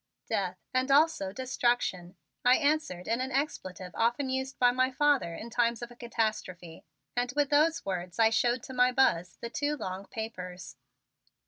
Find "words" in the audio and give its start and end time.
7.85-8.17